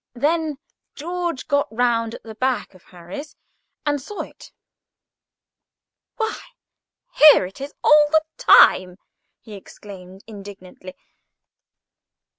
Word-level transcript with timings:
Then 0.15 0.57
George 0.95 1.47
got 1.47 1.67
round 1.71 2.15
at 2.15 2.23
the 2.23 2.33
back 2.33 2.73
of 2.73 2.85
Harris 2.85 3.35
and 3.85 4.01
saw 4.01 4.21
it. 4.21 4.51
"Why, 6.17 6.39
here 7.13 7.45
it 7.45 7.61
is 7.61 7.75
all 7.83 8.07
the 8.09 8.23
time," 8.39 8.97
he 9.41 9.53
exclaimed, 9.53 10.23
indignantly. 10.25 10.95